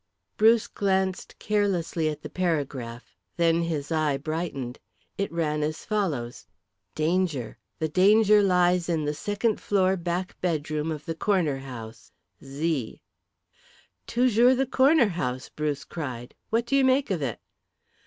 Bruce 0.35 0.67
glanced 0.67 1.37
carelessly 1.37 2.09
at 2.09 2.23
the 2.23 2.29
paragraph. 2.31 3.15
Then 3.37 3.61
his 3.61 3.91
eye 3.91 4.17
brightened. 4.17 4.79
It 5.15 5.31
ran 5.31 5.61
as 5.61 5.85
follows: 5.85 6.47
"Danger. 6.95 7.59
The 7.77 7.87
danger 7.87 8.41
lies 8.41 8.89
in 8.89 9.05
the 9.05 9.13
second 9.13 9.61
floor 9.61 9.95
back 9.95 10.41
bedroom 10.41 10.91
of 10.91 11.05
the 11.05 11.13
corner 11.13 11.59
house. 11.59 12.11
Z." 12.43 13.03
"Toujours 14.07 14.57
the 14.57 14.65
corner 14.65 15.09
house," 15.09 15.49
Bruce 15.49 15.83
cried. 15.83 16.33
"What 16.49 16.65
do 16.65 16.75
you 16.75 16.83
make 16.83 17.11
of 17.11 17.21
it?" 17.21 17.39